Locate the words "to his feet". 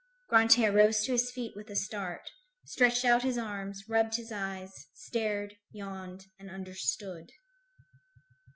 1.03-1.53